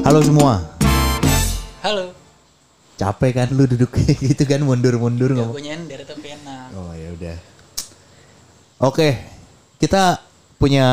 Halo 0.00 0.20
semua. 0.26 0.58
Halo. 1.80 2.10
Capek 2.98 3.30
kan 3.32 3.48
lu 3.54 3.64
duduk 3.64 3.94
kayak 3.94 4.18
gitu 4.26 4.42
kan 4.44 4.60
mundur-mundur 4.60 5.32
Ya, 5.32 5.36
ngomong. 5.46 5.62
nyender 5.62 6.02
tapi 6.02 6.34
enak. 6.34 6.68
Oh 6.74 6.92
ya 6.92 7.08
udah. 7.14 7.36
Oke, 8.80 9.08
kita 9.78 10.18
punya 10.60 10.88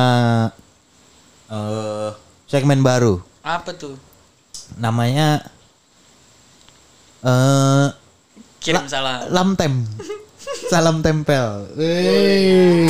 eh 1.51 2.11
segmen 2.47 2.79
baru. 2.79 3.19
Apa 3.43 3.75
tuh? 3.75 3.99
Namanya 4.79 5.43
eh 7.27 7.91
Kirim 8.63 8.87
salam. 8.87 9.27
Lamtem. 9.27 9.73
Salam 10.71 10.99
tempel. 10.99 11.69
Wey. 11.75 12.87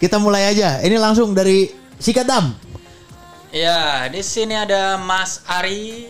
Kita 0.00 0.16
mulai 0.16 0.56
aja. 0.56 0.80
Ini 0.80 0.96
langsung 0.96 1.36
dari 1.36 1.68
Sikadam. 2.00 2.56
Ya, 3.52 4.08
di 4.08 4.24
sini 4.24 4.56
ada 4.56 4.96
Mas 4.96 5.44
Ari 5.44 6.08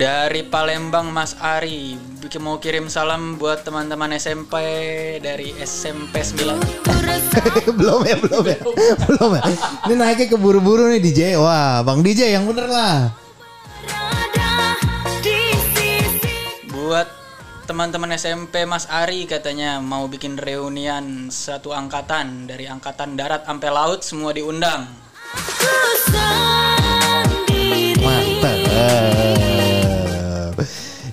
dari 0.00 0.40
Palembang. 0.40 1.12
Mas 1.12 1.36
Ari 1.36 2.00
bikin 2.24 2.40
mau 2.40 2.56
kirim 2.56 2.88
salam 2.88 3.36
buat 3.36 3.60
teman-teman 3.60 4.16
SMP 4.16 4.56
dari 5.20 5.52
SMP 5.60 6.24
9. 6.24 6.56
belum 7.78 8.00
ya, 8.08 8.16
belum 8.16 8.44
ya. 8.48 8.58
belum 9.04 9.30
ya. 9.36 9.42
Ini 9.84 9.94
naiknya 10.00 10.26
keburu-buru 10.32 10.88
nih 10.88 11.04
DJ. 11.04 11.20
Wah, 11.36 11.84
Bang 11.84 12.00
DJ 12.00 12.32
yang 12.32 12.48
bener 12.48 12.72
lah. 12.72 13.12
Buat 16.72 17.08
teman-teman 17.68 18.16
SMP 18.16 18.64
Mas 18.64 18.88
Ari 18.88 19.28
katanya 19.28 19.84
mau 19.84 20.08
bikin 20.08 20.40
reunian 20.40 21.28
satu 21.28 21.76
angkatan 21.76 22.48
dari 22.48 22.64
angkatan 22.66 23.20
darat 23.20 23.44
sampai 23.44 23.68
laut 23.68 24.00
semua 24.00 24.32
diundang. 24.32 24.88
Mantap. 28.00 29.09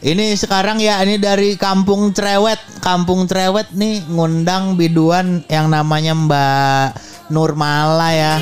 Ini 0.08 0.40
sekarang 0.40 0.80
ya 0.80 1.04
ini 1.04 1.20
dari 1.20 1.60
Kampung 1.60 2.16
Cerewet. 2.16 2.80
Kampung 2.80 3.28
Cerewet 3.28 3.76
nih 3.76 4.08
ngundang 4.08 4.80
biduan 4.80 5.44
yang 5.52 5.68
namanya 5.68 6.16
Mbak 6.16 6.88
Nurmala 7.28 8.16
ya. 8.16 8.40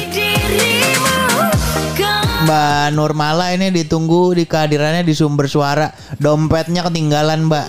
Mbak 2.45 2.85
Nurmala 2.93 3.49
ini 3.57 3.73
ditunggu 3.73 4.37
di 4.37 4.45
kehadirannya 4.45 5.01
di 5.01 5.17
sumber 5.17 5.49
suara. 5.49 5.89
Dompetnya 6.21 6.85
ketinggalan, 6.85 7.49
Mbak. 7.49 7.67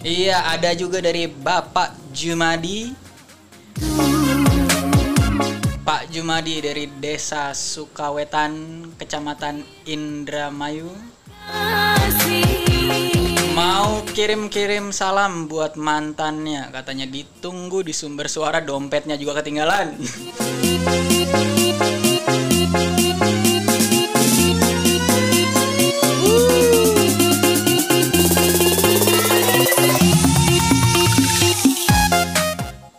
Iya, 0.00 0.48
ada 0.56 0.72
juga 0.72 1.04
dari 1.04 1.28
Bapak 1.28 1.92
Jumadi. 2.16 2.96
Pak 5.88 6.12
Jumadi 6.12 6.60
dari 6.60 6.84
Desa 7.00 7.56
Sukawetan, 7.56 8.52
Kecamatan 9.00 9.64
Indramayu. 9.88 10.92
Mau 13.56 14.04
kirim-kirim 14.12 14.92
salam 14.92 15.48
buat 15.48 15.80
mantannya, 15.80 16.68
katanya 16.76 17.08
ditunggu 17.08 17.80
di 17.80 17.96
sumber 17.96 18.28
suara 18.28 18.60
dompetnya 18.60 19.16
juga 19.16 19.40
ketinggalan. 19.40 19.96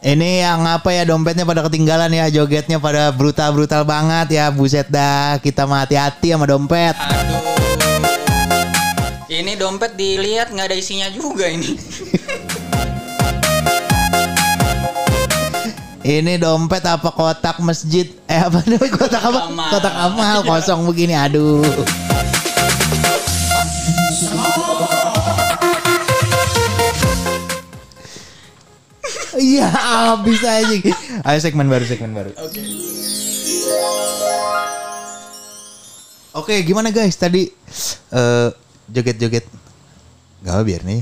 Ini 0.09 0.41
yang 0.41 0.65
apa 0.65 0.89
ya 0.89 1.05
dompetnya 1.05 1.45
pada 1.45 1.61
ketinggalan 1.69 2.09
ya 2.09 2.33
jogetnya 2.33 2.81
pada 2.81 3.13
brutal 3.13 3.53
brutal 3.53 3.85
banget 3.85 4.41
ya 4.41 4.49
buset 4.49 4.89
dah 4.89 5.37
kita 5.37 5.69
mah 5.69 5.85
hati-hati 5.85 6.33
sama 6.33 6.49
dompet. 6.49 6.97
Aduh. 6.97 7.37
Ini 9.29 9.53
dompet 9.53 9.93
dilihat 9.93 10.49
nggak 10.49 10.73
ada 10.73 10.77
isinya 10.81 11.13
juga 11.13 11.45
ini. 11.45 11.77
Ini 16.01 16.41
dompet 16.41 16.81
apa 16.89 17.13
kotak 17.13 17.61
masjid? 17.61 18.09
Eh 18.25 18.41
apa 18.41 18.65
namanya 18.65 18.89
kotak 18.89 19.21
apa? 19.21 19.45
Amal. 19.45 19.69
Kotak 19.69 19.93
amal 19.93 20.37
kosong 20.41 20.89
begini. 20.89 21.13
Aduh. 21.13 21.61
Iya 29.49 29.65
habis 29.65 30.45
aja. 30.45 30.75
Ayo 31.25 31.39
segmen 31.41 31.65
baru 31.65 31.81
segmen 31.89 32.13
baru. 32.13 32.29
Oke. 32.37 32.61
Oke 36.37 36.61
gimana 36.61 36.93
guys 36.93 37.17
tadi 37.17 37.49
eh 38.13 38.49
joget-joget. 38.93 39.49
Gak 40.45 40.53
apa 40.53 40.61
biar 40.61 40.85
nih. 40.85 41.01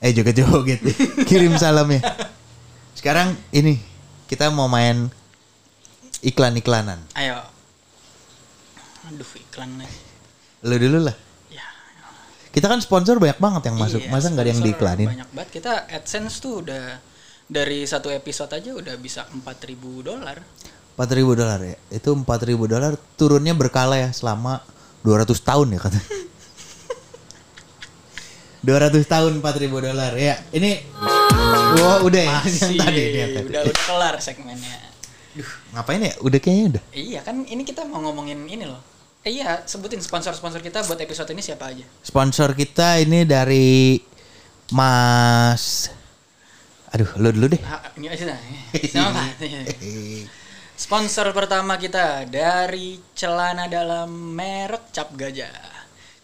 Eh 0.00 0.16
joget-joget. 0.16 0.80
Kirim 1.28 1.60
salamnya. 1.60 2.00
Sekarang 2.96 3.36
ini 3.52 3.76
kita 4.24 4.48
mau 4.48 4.72
main 4.72 5.12
iklan-iklanan. 6.24 7.04
Ayo. 7.12 7.36
Aduh 9.12 9.28
iklan 9.36 9.76
nih. 9.76 9.92
Lu 10.64 10.74
dulu 10.80 11.04
lah. 11.04 11.16
Ya. 12.58 12.60
Kita 12.60 12.74
kan 12.74 12.82
sponsor 12.82 13.22
banyak 13.22 13.38
banget 13.38 13.62
yang 13.70 13.76
masuk. 13.78 14.02
iya, 14.02 14.10
Masa 14.10 14.26
nggak 14.28 14.42
ada 14.42 14.50
yang 14.50 14.62
diiklanin? 14.66 15.08
Banyak 15.14 15.30
banget. 15.30 15.48
Kita 15.54 15.86
AdSense 15.86 16.42
tuh 16.42 16.66
udah 16.66 16.98
dari 17.46 17.86
satu 17.86 18.10
episode 18.10 18.50
aja 18.50 18.74
udah 18.74 18.98
bisa 18.98 19.22
4000 19.30 19.78
dolar. 20.02 20.42
4000 20.98 21.38
dolar 21.38 21.60
ya. 21.62 21.76
Itu 21.88 22.18
4000 22.18 22.26
dolar 22.66 22.92
turunnya 23.14 23.54
berkala 23.54 23.94
ya 23.96 24.10
selama 24.10 24.58
200 25.06 25.30
tahun 25.38 25.78
ya 25.78 25.80
kata. 25.80 25.98
200 28.66 29.06
tahun 29.14 29.32
4000 29.38 29.86
dolar 29.86 30.12
ya. 30.18 30.34
Ini 30.50 30.70
Wah, 31.68 32.00
udah 32.02 32.22
ya 32.24 32.32
yang 32.32 32.42
Masih, 32.42 32.80
tadi 32.80 33.02
ini 33.04 33.18
yang 33.20 33.32
tadi. 33.36 33.48
udah 33.52 33.60
udah 33.62 33.76
kelar 33.86 34.14
segmennya. 34.18 34.76
Duh, 35.36 35.50
ngapain 35.76 36.00
ya? 36.02 36.12
Udah 36.18 36.38
kayaknya 36.40 36.64
udah. 36.74 36.82
Iya 36.90 37.20
kan 37.22 37.36
ini 37.44 37.62
kita 37.62 37.84
mau 37.86 38.00
ngomongin 38.02 38.48
ini 38.48 38.64
loh. 38.64 38.80
Eh, 39.26 39.42
iya, 39.42 39.66
sebutin 39.66 39.98
sponsor-sponsor 39.98 40.62
kita 40.62 40.86
buat 40.86 40.98
episode 41.02 41.28
ini 41.34 41.42
siapa 41.42 41.74
aja. 41.74 41.84
Sponsor 42.06 42.54
kita 42.54 43.02
ini 43.02 43.26
dari 43.26 43.98
Mas 44.70 45.90
Aduh, 46.88 47.08
lu 47.20 47.28
dulu 47.36 47.52
deh. 47.52 47.60
Ah, 47.68 47.84
ini 48.00 48.08
aja 48.08 48.32
dah. 48.32 48.40
Sama 48.88 49.12
Pak. 49.12 49.36
Sponsor 50.88 51.26
pertama 51.36 51.76
kita 51.76 52.24
dari 52.24 52.96
celana 53.12 53.68
dalam 53.68 54.08
merek 54.08 54.88
Cap 54.94 55.12
Gajah. 55.12 55.52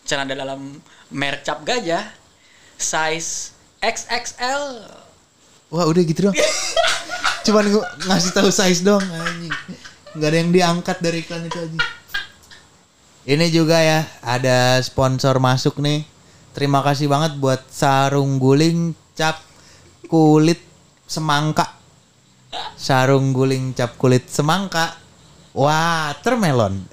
Celana 0.09 0.33
dalam 0.33 0.81
merek 1.13 1.45
Cap 1.45 1.61
Gajah 1.69 2.09
size 2.81 3.53
XXL. 3.85 4.89
Wah, 5.69 5.85
udah 5.85 6.01
gitu 6.01 6.33
dong. 6.33 6.37
Cuman 7.45 7.65
gua 7.69 7.85
ngasih 8.09 8.33
tahu 8.33 8.49
size 8.49 8.81
doang 8.81 9.05
anjing. 9.05 9.53
Enggak 10.17 10.29
ada 10.33 10.39
yang 10.41 10.51
diangkat 10.55 10.97
dari 11.05 11.21
iklan 11.21 11.45
itu 11.45 11.59
anjing. 11.61 11.85
Ini 13.25 13.49
juga 13.49 13.81
ya, 13.81 14.05
ada 14.21 14.77
sponsor 14.85 15.41
masuk 15.41 15.81
nih. 15.81 16.05
Terima 16.53 16.85
kasih 16.85 17.09
banget 17.09 17.41
buat 17.41 17.65
sarung 17.73 18.37
guling 18.37 18.93
cap 19.17 19.41
kulit 20.13 20.61
semangka. 21.09 21.73
Sarung 22.77 23.33
guling 23.33 23.73
cap 23.73 23.97
kulit 23.97 24.29
semangka. 24.29 25.01
Watermelon. 25.57 26.85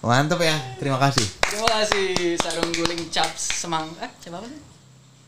Mantap 0.00 0.40
ya, 0.40 0.56
terima 0.80 0.96
kasih. 0.96 1.28
Terima 1.44 1.68
kasih 1.68 2.40
sarung 2.40 2.72
guling 2.72 3.12
cap 3.12 3.28
semang. 3.36 3.92
Eh, 4.00 4.08
cap 4.24 4.40
apa? 4.40 4.48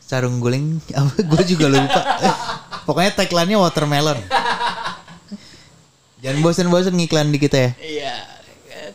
Sarung 0.01 0.41
guling 0.41 0.81
apa 0.97 1.21
gue 1.21 1.43
juga 1.53 1.69
lupa. 1.69 2.01
Pokoknya 2.89 3.13
tagline-nya 3.13 3.61
watermelon. 3.61 4.17
Jangan 6.25 6.41
bosan-bosan 6.41 6.97
ngiklan 6.97 7.29
di 7.29 7.37
kita 7.37 7.57
ya. 7.57 7.71
Iya. 7.77 8.15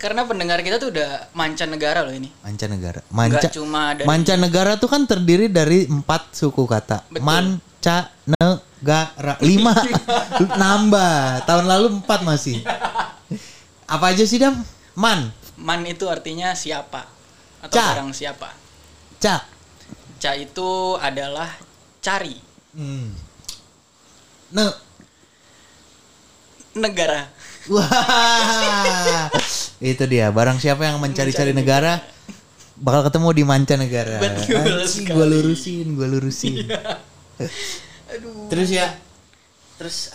Karena 0.03 0.27
pendengar 0.27 0.59
kita 0.67 0.83
tuh 0.83 0.91
udah 0.91 1.31
mancanegara 1.31 2.03
loh 2.03 2.11
ini. 2.11 2.27
Mancanegara. 2.43 3.07
Manca 3.15 3.39
Nggak 3.39 3.55
cuma 3.55 3.95
dari- 3.95 4.09
Mancanegara 4.09 4.73
tuh 4.83 4.91
kan 4.91 5.07
terdiri 5.07 5.47
dari 5.47 5.87
empat 5.87 6.35
suku 6.35 6.67
kata. 6.67 7.07
Betul. 7.07 7.23
Manca 7.23 8.11
ne 8.27 8.49
gara 8.81 9.37
lima 9.45 9.77
nambah 10.61 11.45
tahun 11.45 11.65
lalu 11.69 11.87
empat 12.01 12.21
masih 12.25 12.65
apa 13.85 14.05
aja 14.13 14.25
sih 14.25 14.41
dam 14.41 14.57
man 14.97 15.29
Man 15.61 15.85
itu 15.85 16.09
artinya 16.09 16.57
siapa 16.57 17.05
atau 17.61 17.77
Ca. 17.77 17.85
barang 17.93 18.17
siapa. 18.17 18.49
cak 19.21 19.43
Ca 20.17 20.33
itu 20.33 20.97
adalah 20.97 21.53
cari 22.01 22.41
hmm. 22.73 23.09
ne 24.57 24.65
negara. 26.77 27.31
wah. 27.73 29.31
Itu 29.81 30.05
dia 30.09 30.29
barang 30.29 30.61
siapa 30.61 30.85
yang 30.85 31.01
mencari-cari 31.01 31.57
negara 31.57 32.01
bakal 32.81 33.07
ketemu 33.13 33.29
di 33.37 33.43
mancanegara. 33.45 34.17
Betul 34.19 34.57
Anjing, 34.57 35.07
gua 35.13 35.27
lurusin 35.29 35.87
gua 35.95 36.09
lurusin. 36.09 36.65
Aduh. 38.11 38.51
terus 38.51 38.69
ya? 38.73 38.97
Terus 39.79 40.13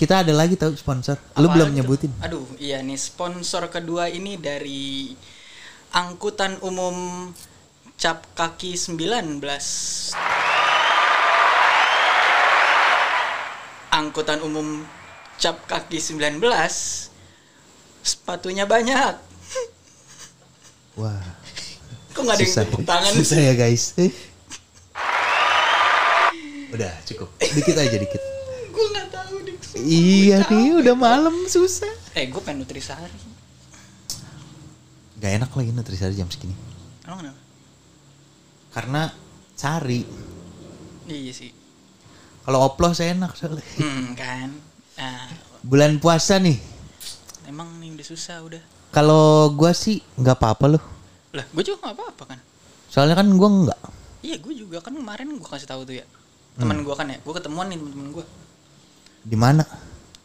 kita 0.00 0.24
ada 0.24 0.32
lagi 0.32 0.56
tahu 0.56 0.72
sponsor? 0.72 1.20
Lu 1.36 1.52
belum 1.52 1.70
tuh? 1.70 1.76
nyebutin? 1.76 2.12
Aduh, 2.24 2.48
iya 2.56 2.80
nih 2.80 2.96
sponsor 2.96 3.68
kedua 3.68 4.08
ini 4.08 4.40
dari 4.40 5.12
angkutan 5.92 6.56
umum 6.64 7.28
cap 8.00 8.24
kaki 8.32 8.80
19. 8.80 8.96
Angkutan 13.92 14.40
umum 14.40 14.80
cap 15.40 15.56
kaki 15.64 15.96
19. 15.96 16.36
Sepatunya 18.00 18.64
banyak. 18.64 19.14
wah 20.94 21.24
Kok 22.10 22.20
nggak 22.20 22.36
ada 22.36 22.42
yang 22.42 22.56
tepuk 22.60 22.82
tangan? 22.84 23.12
susah 23.14 23.38
ya 23.40 23.54
guys 23.54 23.94
udah 26.70 26.92
cukup 27.04 27.28
dikit 27.40 27.74
aja 27.74 27.96
dikit 27.96 28.22
Gue 28.70 28.84
nggak 28.88 29.08
tahu 29.10 29.34
deh. 29.42 29.56
iya 29.80 30.38
nih 30.44 30.76
udah 30.76 30.94
malam 30.94 31.34
susah 31.46 31.90
Eh, 32.12 32.26
gue 32.26 32.38
pengen 32.38 32.62
nutrisari. 32.62 33.18
Gak 35.16 35.32
enak 35.36 35.50
lagi 35.50 35.70
nutrisari 35.70 36.12
jam 36.12 36.26
segini 36.26 36.54
Emang 37.02 37.22
kenapa? 37.22 37.40
karena 38.70 39.02
sari 39.52 40.06
Iya 41.04 41.32
sih. 41.32 41.50
kalau 42.40 42.62
oplos 42.64 42.98
enak 42.98 43.34
soalnya 43.34 43.66
Hmm, 43.76 44.14
kan. 44.14 44.50
Nah, 45.00 45.32
bulan 45.62 45.96
puasa 45.96 46.36
nih 46.36 46.60
emang 47.46 47.72
nih 47.76 47.90
udah 47.90 48.06
susah 48.06 48.36
udah. 48.42 48.60
kalau 48.90 49.24
gua 49.50 49.72
sih 49.72 50.04
nggak 50.14 50.36
apa-apa 50.36 50.66
loh 50.70 50.82
Lah, 51.30 51.46
gue 51.46 51.62
juga 51.62 51.78
nggak 51.80 51.94
apa-apa 51.94 52.22
kan. 52.26 52.38
soalnya 52.86 53.14
kan 53.14 53.28
gua 53.30 53.48
nggak 53.48 53.80
Iya, 54.20 54.36
gue 54.36 54.52
juga 54.52 54.76
kan 54.78 54.92
kemarin 54.92 55.32
gue 55.32 55.48
kasih 55.48 55.64
tahu 55.64 55.80
tuh 55.82 55.96
ya. 55.96 56.04
Hmm. 56.04 56.60
Teman 56.60 56.84
gue 56.84 56.92
kan 56.92 57.06
ya, 57.06 57.16
gue 57.16 57.32
ketemuan 57.32 57.66
nih 57.66 57.78
temen-temen 57.78 58.08
gue. 58.12 58.24
di 59.22 59.32
mana 59.34 59.64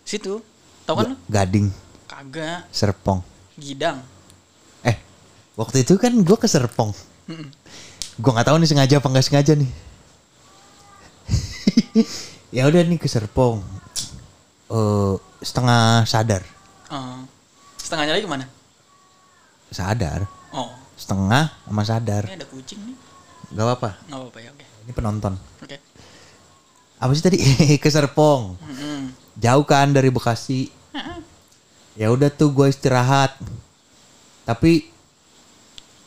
Situ. 0.01 0.43
Tahu 0.83 0.93
kan 0.93 1.05
lu? 1.09 1.15
Gading 1.25 1.71
Kagak, 2.05 2.67
Serpong 2.69 3.23
Gidang. 3.55 4.03
eh 4.81 4.99
waktu 5.55 5.81
itu 5.81 5.95
kan 5.95 6.11
gua 6.19 6.35
ke 6.35 6.45
Serpong 6.45 6.91
gua 8.17 8.31
nggak 8.33 8.47
tahu 8.47 8.57
nih 8.57 8.67
sengaja 8.67 8.95
apa 8.97 9.07
nggak 9.07 9.25
sengaja 9.25 9.53
nih 9.55 9.71
ya 12.55 12.65
udah 12.65 12.81
nih 12.81 12.97
ke 12.97 13.07
Serpong 13.07 13.63
Eh 14.67 15.13
setengah 15.39 15.81
sadar 16.03 16.41
Oh. 16.87 17.21
setengahnya 17.75 18.13
lagi 18.13 18.25
mana? 18.25 18.45
sadar 19.67 20.25
Oh, 20.49 20.69
setengah 20.95 21.51
sama 21.59 21.83
sadar 21.83 22.23
ini 22.23 22.35
ada 22.35 22.47
kucing 22.47 22.79
nih. 22.79 22.95
nggak 23.51 23.63
apa-apa 23.63 23.89
Nggak 24.05 24.19
apa-apa 24.19 24.39
ya, 24.39 24.49
oke. 24.49 24.65
ini 24.79 24.91
penonton 24.91 25.33
Oke. 25.59 25.77
apa 26.95 27.11
sih 27.11 27.21
tadi 27.21 27.37
ke 27.83 27.89
Serpong 27.89 28.55
Mm-mm. 28.57 29.11
jauh 29.35 29.61
kan 29.63 29.89
dari 29.89 30.07
Bekasi 30.07 30.69
Heeh. 30.91 31.17
ya 31.95 32.07
udah 32.07 32.29
tuh 32.29 32.49
gue 32.49 32.65
istirahat 32.67 33.35
tapi 34.43 34.87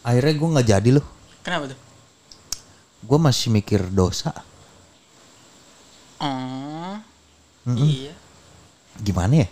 akhirnya 0.00 0.32
gue 0.32 0.48
nggak 0.50 0.68
jadi 0.68 0.90
loh 0.92 1.06
Kenapa 1.40 1.68
tuh? 1.68 1.78
gue 3.00 3.18
masih 3.20 3.50
mikir 3.50 3.86
dosa 3.88 4.32
Oh. 6.18 6.98
Mm-mm. 7.64 7.78
Iya. 7.78 8.14
Gimana 9.02 9.46
ya? 9.46 9.48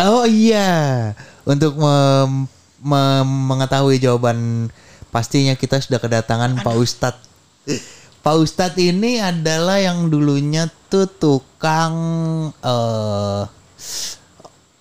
Oh 0.00 0.24
iya. 0.24 1.12
Untuk 1.44 1.76
mem- 1.76 2.48
mem- 2.80 3.44
mengetahui 3.52 4.00
jawaban 4.00 4.68
pastinya 5.12 5.52
kita 5.56 5.80
sudah 5.80 6.00
kedatangan 6.00 6.60
Pak 6.64 6.76
Ustadz. 6.76 7.24
Pak 8.24 8.36
Ustadz 8.40 8.80
ini 8.80 9.22
adalah 9.22 9.78
yang 9.78 10.10
dulunya 10.10 10.66
tuh 10.90 11.06
tukang 11.06 11.94
eh 12.60 13.42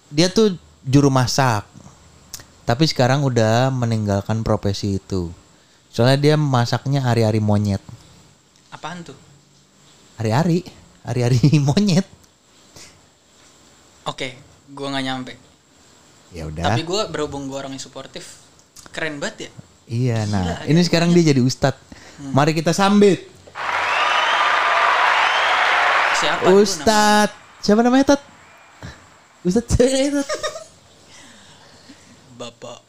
dia 0.09 0.27
tuh 0.31 0.55
juru 0.87 1.11
masak. 1.11 1.67
Tapi 2.65 2.89
sekarang 2.89 3.21
udah 3.21 3.69
meninggalkan 3.69 4.41
profesi 4.41 4.97
itu. 4.97 5.29
Soalnya 5.93 6.17
dia 6.17 6.35
masaknya 6.35 6.97
hari-hari 7.03 7.37
monyet. 7.37 7.83
Apaan 8.73 9.05
tuh? 9.05 9.15
hari-hari. 10.15 10.63
Hari-hari 11.05 11.39
monyet 11.67 12.07
Oke, 14.05 14.37
gue 14.69 14.87
nggak 14.87 15.05
nyampe. 15.05 15.33
ya 16.35 16.45
udah 16.45 16.73
Tapi 16.73 16.83
gue 16.83 17.01
berhubung 17.09 17.47
gue 17.47 17.57
orangnya 17.57 17.79
suportif, 17.79 18.43
keren 18.91 19.17
banget 19.17 19.47
ya. 19.47 19.51
Iya, 19.85 20.19
nah 20.29 20.65
Gila, 20.65 20.69
ini 20.73 20.81
sekarang 20.81 21.09
dia 21.13 21.31
jadi 21.31 21.41
ustadz. 21.41 21.77
Mari 22.33 22.55
kita 22.55 22.71
sambit 22.71 23.27
Siapa? 26.15 26.47
dulu 26.47 26.63
Ustadz. 26.63 27.35
Siapa 27.59 27.83
namanya 27.83 28.15
Tat? 28.15 28.21
Ustadz 29.43 29.75
siapa 29.75 29.91
Tat? 29.91 29.99
namanya? 29.99 30.25
Bapak. 32.39 32.79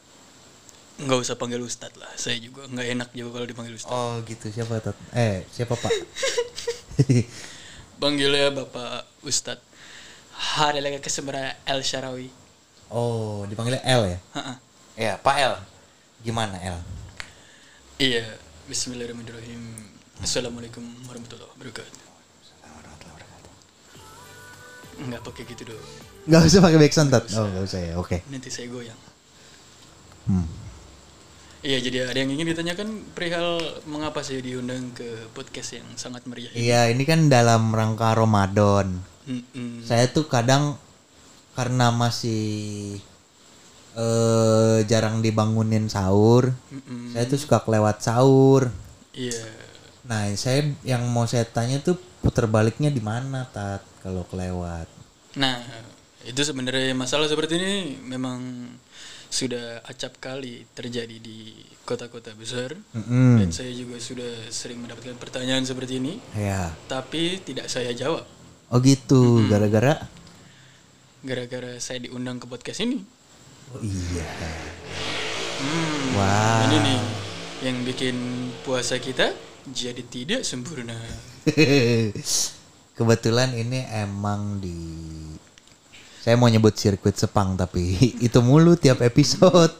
Nggak 0.96 1.18
usah 1.26 1.36
panggil 1.36 1.60
Ustadz 1.60 1.98
lah. 1.98 2.08
Saya 2.14 2.38
juga 2.38 2.70
nggak 2.70 2.86
enak 2.96 3.08
juga 3.12 3.30
kalau 3.36 3.46
dipanggil 3.50 3.74
Ustadz. 3.74 3.98
Oh 3.98 4.22
gitu 4.24 4.46
siapa 4.54 4.78
Tat? 4.78 4.96
Eh 5.12 5.42
siapa 5.50 5.74
Pak? 5.74 5.90
Panggilnya 8.02 8.54
Bapak 8.54 9.10
Ustadz. 9.26 9.65
Hari 10.36 10.84
lagi 10.84 11.00
kesembara 11.00 11.56
El 11.64 11.80
Sharawi. 11.80 12.28
oh 12.92 13.42
dipanggilnya 13.48 13.82
L 13.82 14.02
ya? 14.06 14.18
Iya 14.96 15.14
Pak 15.20 15.36
L. 15.40 15.54
Gimana 16.22 16.56
L? 16.60 16.78
Iya. 17.96 18.24
Bismillahirrahmanirrahim. 18.66 19.62
Assalamualaikum 20.20 20.82
warahmatullahi 21.06 21.48
wabarakatuh. 21.56 22.04
Nggak 24.96 25.22
pakai 25.28 25.42
gitu 25.44 25.62
dong. 25.72 25.84
Gak 26.26 26.42
usah 26.48 26.60
pakai 26.64 26.78
backsound 26.80 27.10
Tat. 27.12 27.24
Oh 27.36 27.46
gak 27.46 27.64
usah 27.68 27.80
ya. 27.84 27.92
Oke. 28.00 28.24
Nanti 28.32 28.48
saya 28.48 28.66
goyang. 28.72 28.98
Hmm. 30.26 30.48
Iya, 31.62 31.78
jadi 31.82 31.98
ada 32.10 32.18
yang 32.18 32.30
ingin 32.30 32.48
ditanyakan 32.54 32.88
perihal 33.14 33.58
mengapa 33.90 34.22
saya 34.22 34.38
diundang 34.42 34.90
ke 34.96 35.30
podcast 35.34 35.78
yang 35.78 35.86
sangat 35.94 36.24
meriah 36.26 36.50
ini. 36.54 36.70
Iya 36.70 36.80
ini 36.90 37.02
kan 37.06 37.28
dalam 37.28 37.70
rangka 37.76 38.16
Ramadan. 38.16 39.04
Mm-mm. 39.26 39.82
Saya 39.82 40.06
tuh 40.08 40.30
kadang 40.30 40.78
karena 41.58 41.90
masih 41.90 42.96
eh 43.96 44.78
jarang 44.86 45.24
dibangunin 45.24 45.88
sahur. 45.88 46.52
Mm-mm. 46.70 47.12
Saya 47.16 47.24
tuh 47.26 47.38
suka 47.40 47.58
kelewat 47.64 48.02
sahur. 48.04 48.68
Iya. 49.16 49.42
Nah, 50.06 50.30
saya 50.38 50.70
yang 50.86 51.02
mau 51.10 51.26
saya 51.26 51.42
tanya 51.42 51.82
tuh 51.82 51.98
puter 52.22 52.46
baliknya 52.46 52.92
di 52.92 53.02
mana, 53.02 53.48
Tat, 53.50 53.82
kalau 54.04 54.22
kelewat? 54.30 54.86
Nah, 55.34 55.58
itu 56.22 56.38
sebenarnya 56.46 56.94
masalah 56.94 57.26
seperti 57.26 57.58
ini 57.58 57.74
memang 58.06 58.70
sudah 59.26 59.82
acap 59.82 60.22
kali 60.22 60.62
terjadi 60.78 61.18
di 61.18 61.50
kota-kota 61.82 62.30
besar. 62.38 62.78
Mm-mm. 62.94 63.42
Dan 63.42 63.50
saya 63.50 63.74
juga 63.74 63.98
sudah 63.98 64.46
sering 64.52 64.78
mendapatkan 64.84 65.18
pertanyaan 65.18 65.66
seperti 65.66 65.98
ini, 65.98 66.22
Ya. 66.38 66.70
tapi 66.86 67.42
tidak 67.42 67.66
saya 67.66 67.90
jawab. 67.90 68.22
Oh 68.66 68.82
gitu, 68.82 69.46
gara-gara 69.46 70.10
Gara-gara 71.22 71.78
saya 71.78 72.02
diundang 72.02 72.42
ke 72.42 72.50
podcast 72.50 72.82
ini. 72.82 72.98
Oh 73.70 73.78
iya. 73.78 74.26
Hmm, 75.62 76.18
Wah. 76.18 76.66
Ini 76.66 76.76
nih 76.82 77.00
yang 77.62 77.76
bikin 77.86 78.16
puasa 78.66 78.98
kita 78.98 79.30
jadi 79.70 80.02
tidak 80.02 80.42
sempurna. 80.42 80.98
Kebetulan 82.98 83.54
ini 83.54 83.86
emang 83.86 84.58
di 84.58 84.74
saya 86.18 86.34
mau 86.34 86.50
nyebut 86.50 86.74
sirkuit 86.74 87.14
Sepang 87.14 87.54
tapi 87.54 87.94
itu 88.26 88.38
mulu 88.42 88.74
tiap 88.74 88.98
episode. 88.98 89.78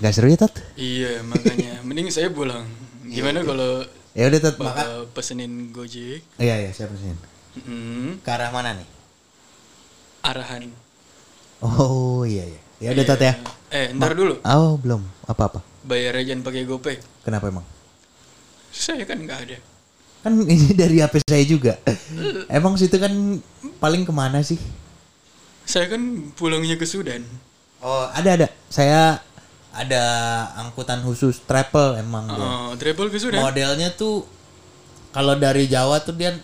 Gak 0.00 0.12
seru 0.16 0.32
ya, 0.32 0.40
Tat? 0.40 0.56
Iya, 0.80 1.20
makanya 1.20 1.80
mending 1.86 2.08
saya 2.08 2.32
pulang. 2.32 2.64
Gimana 3.04 3.44
kalau 3.44 3.84
Ya 4.10 4.26
udah, 4.26 4.40
Tat, 4.42 4.56
maka. 4.58 5.06
Pesenin 5.14 5.70
Gojek? 5.70 6.26
Iya, 6.36 6.54
iya, 6.66 6.70
saya 6.74 6.90
pesenin. 6.90 7.18
Mm, 7.62 8.22
Ke 8.22 8.30
arah 8.34 8.50
mana 8.50 8.74
nih? 8.74 8.88
arahan. 10.20 10.68
Oh, 11.64 12.22
iya, 12.28 12.44
iya. 12.44 12.60
Ya 12.80 12.88
udah, 12.92 13.04
Tat 13.06 13.20
ya. 13.22 13.34
Eh, 13.70 13.94
ntar 13.94 14.12
dulu. 14.18 14.42
Oh, 14.42 14.74
belum. 14.76 15.00
Apa-apa? 15.24 15.62
Bayar 15.86 16.18
aja 16.18 16.34
jangan 16.34 16.42
pakai 16.44 16.66
GoPay. 16.66 16.96
Kenapa 17.22 17.48
emang? 17.48 17.64
Saya 18.70 19.06
kan 19.06 19.18
nggak 19.22 19.40
ada. 19.46 19.58
Kan 20.20 20.32
ini 20.52 20.74
dari 20.74 21.00
HP 21.00 21.22
saya 21.24 21.44
juga. 21.46 21.78
Emang 22.50 22.76
situ 22.76 22.98
kan 23.00 23.10
paling 23.78 24.02
ke 24.04 24.12
mana 24.12 24.42
sih? 24.44 24.58
Saya 25.64 25.86
kan 25.88 26.02
pulangnya 26.36 26.76
ke 26.76 26.84
Sudan. 26.84 27.22
Oh 27.80 28.04
ada 28.12 28.36
ada. 28.36 28.48
Saya 28.68 29.22
ada 29.70 30.02
angkutan 30.58 30.98
khusus 31.06 31.38
travel 31.46 31.94
emang. 31.98 32.26
Oh, 32.30 32.74
travel 32.74 33.06
ke 33.08 33.18
Sudan. 33.22 33.42
Modelnya 33.42 33.94
tuh 33.94 34.26
kalau 35.14 35.38
dari 35.38 35.70
Jawa 35.70 36.02
tuh 36.02 36.14
dia 36.14 36.34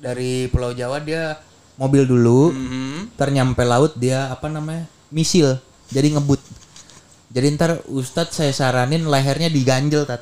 dari 0.00 0.48
Pulau 0.48 0.72
Jawa 0.72 0.98
dia 0.98 1.38
mobil 1.76 2.04
dulu, 2.04 2.52
Mhm. 2.52 3.16
ntar 3.16 3.32
nyampe 3.32 3.62
laut 3.64 3.96
dia 3.96 4.28
apa 4.28 4.48
namanya 4.48 4.88
misil, 5.08 5.56
jadi 5.88 6.16
ngebut. 6.16 6.40
Jadi 7.32 7.46
ntar 7.56 7.80
Ustadz 7.88 8.36
saya 8.36 8.52
saranin 8.52 9.08
lehernya 9.08 9.48
diganjel 9.48 10.04
tat. 10.04 10.20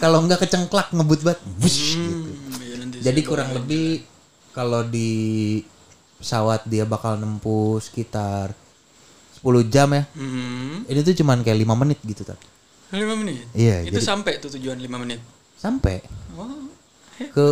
Kalau 0.00 0.24
nggak 0.24 0.48
kecengklak 0.48 0.90
ngebut 0.92 1.20
banget. 1.22 1.40
Wush, 1.60 1.96
gitu. 1.96 2.00
Hmm, 2.00 2.60
iya, 2.60 2.74
nanti 2.80 2.96
Jadi 3.04 3.20
kurang 3.20 3.52
lebih 3.52 4.02
kalau 4.56 4.80
di 4.84 5.60
pesawat 6.18 6.64
dia 6.64 6.88
bakal 6.88 7.20
nempuh 7.20 7.76
sekitar 7.84 8.56
10 9.44 9.68
jam 9.68 9.92
ya. 9.92 10.02
Mhm. 10.10 10.88
Ini 10.88 11.00
tuh 11.00 11.14
cuman 11.14 11.44
kayak 11.44 11.58
lima 11.58 11.76
menit 11.76 12.00
gitu 12.00 12.24
tat. 12.24 12.40
Lima 12.90 13.12
menit. 13.14 13.44
Iya, 13.52 13.84
Itu 13.84 13.98
jadi- 13.98 14.06
sampai 14.06 14.32
tuh 14.40 14.48
tujuan 14.50 14.78
lima 14.78 14.96
menit. 14.96 15.20
Sampai 15.54 16.00
Oh, 16.34 16.50
ke 17.30 17.44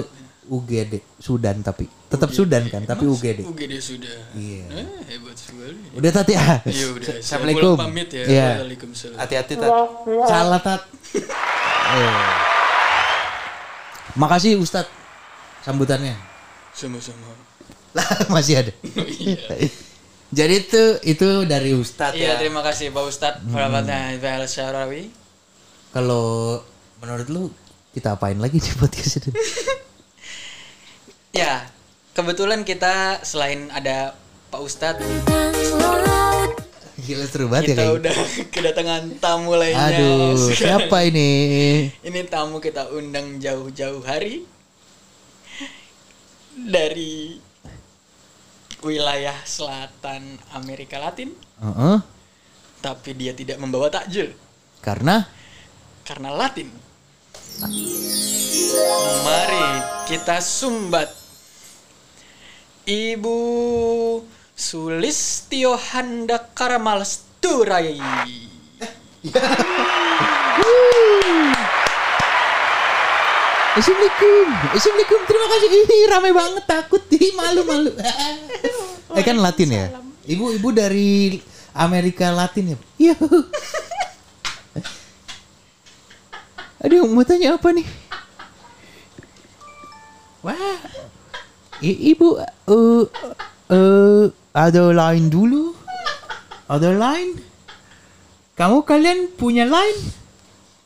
UGD 0.43 0.99
Sudan 1.17 1.63
tapi 1.63 1.87
tetap 2.09 2.35
Sudan 2.35 2.67
kan 2.67 2.83
tapi 2.83 3.07
Mas, 3.07 3.15
UGD. 3.15 3.41
UGD 3.47 3.73
sudah. 3.79 4.17
Iya. 4.35 4.65
Eh, 4.75 4.89
hebat 5.09 5.37
sekali. 5.37 5.79
Udah 5.95 6.11
tat 6.11 6.29
ya. 6.29 6.61
Ya 6.67 6.87
udah. 6.91 7.07
saya 7.07 7.21
Assalamualaikum. 7.21 7.77
Pamit 7.79 8.09
ya. 8.11 8.25
Iya. 8.27 8.49
Waalaikumsalam. 8.59 9.17
Hati-hati 9.17 9.55
tat. 9.55 9.71
Salah 10.27 10.61
tat. 10.61 10.83
Eh. 11.95 12.33
Makasih 14.21 14.59
Ustadz 14.59 14.91
sambutannya. 15.63 16.17
Sama-sama. 16.75 17.33
Lah 17.93 18.09
masih 18.35 18.61
ada. 18.61 18.73
iya. 19.23 19.69
Jadi 20.33 20.65
itu 20.65 20.83
itu 21.05 21.29
dari 21.45 21.77
Ustadz 21.77 22.17
Iya, 22.17 22.35
ya. 22.35 22.41
terima 22.41 22.65
kasih 22.65 22.89
Pak 22.89 23.05
Ustadz. 23.05 23.45
Perawatnya 23.53 24.17
Ibal 24.17 24.49
Syarawi. 24.49 25.13
Kalau 25.93 26.57
menurut 27.05 27.29
lu 27.29 27.43
kita 27.93 28.17
apain 28.17 28.41
lagi 28.41 28.57
di 28.57 28.73
podcast 28.75 29.21
ini? 29.21 29.33
Ya, 31.33 31.65
kebetulan 32.13 32.61
kita 32.61 33.25
selain 33.25 33.73
ada 33.73 34.13
Pak 34.53 34.61
Ustadz, 34.61 35.01
Gila 37.03 37.25
seru 37.25 37.49
banget 37.49 37.73
ya 37.73 37.77
kita 37.81 37.85
udah 37.97 38.17
kedatangan 38.55 39.03
tamu 39.17 39.57
lainnya. 39.57 39.97
Aduh, 39.97 40.37
Sekarang 40.37 40.87
siapa 40.87 41.09
ini? 41.09 41.31
Ini 42.05 42.21
tamu 42.29 42.61
kita 42.61 42.93
undang 42.93 43.41
jauh-jauh 43.41 44.05
hari 44.05 44.45
dari 46.53 47.41
wilayah 48.83 49.35
selatan 49.47 50.37
Amerika 50.53 50.99
Latin, 50.99 51.31
Heeh. 51.63 51.97
tapi 52.83 53.15
dia 53.15 53.33
tidak 53.33 53.63
membawa 53.63 53.89
takjil 53.89 54.35
Karena 54.83 55.23
karena 56.03 56.35
Latin. 56.35 56.69
Mari 59.23 59.67
kita 60.11 60.43
sumbat 60.43 61.09
Ibu 62.83 63.39
Sulistio 64.59 65.79
Handa 65.79 66.43
Karamal 66.51 67.07
Sturai. 67.07 68.03
Assalamualaikum. 73.73 74.47
Assalamualaikum. 74.77 75.21
Terima 75.25 75.47
kasih. 75.49 75.69
Ih, 75.73 76.05
rame 76.13 76.31
banget 76.37 76.65
takut. 76.69 77.03
Ih, 77.09 77.33
malu-malu. 77.33 77.91
eh 79.17 79.25
kan 79.25 79.37
Latin 79.41 79.69
ya? 79.73 79.87
Ibu-ibu 80.29 80.69
dari 80.77 81.41
Amerika 81.73 82.29
Latin 82.29 82.77
ya? 82.77 82.79
Iya. 83.03 83.17
Aduh, 86.83 87.09
mau 87.09 87.25
tanya 87.25 87.57
apa 87.57 87.73
nih? 87.73 87.87
Wah. 90.45 90.79
I- 91.81 92.15
ibu 92.15 92.37
eh 92.39 93.03
eh 93.73 94.23
ada 94.53 94.83
line 94.93 95.27
dulu? 95.33 95.73
Ada 96.69 96.93
line? 96.93 97.41
Kamu 98.53 98.85
kalian 98.85 99.33
punya 99.33 99.65
line? 99.65 100.22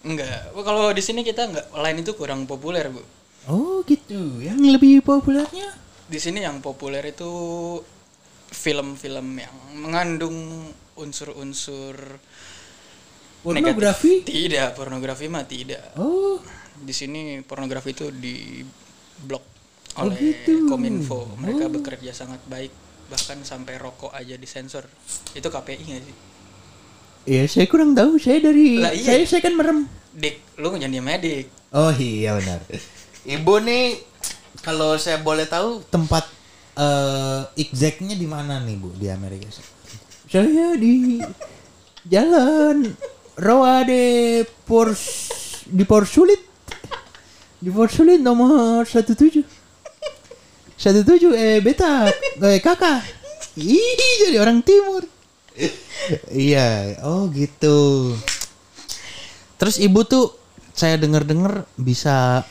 Enggak, 0.07 0.55
kalau 0.55 0.95
di 0.95 1.03
sini 1.03 1.27
kita 1.27 1.51
enggak 1.51 1.67
lain 1.75 1.99
itu 1.99 2.15
kurang 2.15 2.47
populer, 2.47 2.87
Bu. 2.87 3.03
Oh 3.51 3.83
gitu. 3.83 4.39
Yang 4.39 4.79
lebih 4.79 5.03
populernya? 5.03 5.75
Di 6.07 6.19
sini 6.23 6.43
yang 6.47 6.63
populer 6.63 7.03
itu 7.03 7.31
film-film 8.47 9.27
yang 9.35 9.55
mengandung 9.75 10.71
unsur-unsur 10.95 11.99
Pornografi? 13.43 14.23
negatif. 14.23 14.31
Tidak, 14.31 14.69
pornografi 14.75 15.27
mah 15.27 15.47
tidak. 15.47 15.95
Oh, 15.99 16.39
Di 16.77 16.91
sini 16.93 17.41
pornografi 17.43 17.95
itu 17.95 18.11
di 18.11 18.63
blok 19.23 19.43
Oh, 19.97 20.05
oleh 20.13 20.19
gitu. 20.21 20.69
Kominfo. 20.69 21.25
Mereka 21.41 21.73
bekerja 21.73 22.13
sangat 22.13 22.45
baik, 22.45 22.69
bahkan 23.09 23.41
sampai 23.41 23.81
rokok 23.81 24.13
aja 24.13 24.37
disensor. 24.37 24.85
Itu 25.33 25.49
KPI 25.49 25.83
nggak 25.89 26.03
sih? 26.05 26.17
Iya 27.27 27.45
saya 27.51 27.67
kurang 27.67 27.93
tahu. 27.93 28.17
Saya 28.17 28.39
dari 28.41 28.79
Lah, 28.79 28.95
iya. 28.95 29.05
saya 29.05 29.23
saya 29.27 29.43
kan 29.43 29.53
merem. 29.59 29.85
Dik, 30.17 30.57
lu 30.63 30.73
jangan 30.81 31.13
aja, 31.13 31.19
Dik. 31.21 31.47
Oh 31.77 31.93
iya 31.93 32.39
benar. 32.39 32.63
Ibu 33.27 33.55
nih 33.67 34.01
kalau 34.63 34.95
saya 34.97 35.21
boleh 35.21 35.45
tahu 35.45 35.83
tempat 35.91 36.25
eh 36.77 37.43
exactnya 37.59 38.15
di 38.15 38.25
mana 38.25 38.63
nih 38.63 38.77
Bu 38.79 38.95
di 38.95 39.11
Amerika? 39.11 39.51
Saya 40.31 40.79
di 40.79 41.21
jalan 42.07 42.95
Roa 43.37 43.83
de 43.83 44.47
Pors 44.65 45.03
di 45.67 45.85
Porsulit. 45.85 46.41
Di 47.59 47.69
Porsulit 47.69 48.23
nomor 48.23 48.87
17. 48.87 49.43
17 50.77 51.35
eh 51.35 51.59
beta 51.61 52.09
eh 52.41 52.61
kakak. 52.63 53.03
Ih 53.59 53.93
jadi 54.23 54.39
orang 54.39 54.63
timur. 54.63 55.16
Iya, 56.33 57.01
oh 57.03 57.27
gitu. 57.33 58.13
Terus 59.57 59.81
ibu 59.81 60.05
tuh 60.05 60.37
saya 60.77 61.01
dengar-dengar 61.01 61.65
bisa 61.81 62.45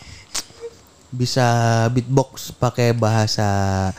bisa 1.13 1.47
beatbox 1.93 2.51
pakai 2.57 2.91
bahasa 2.91 3.89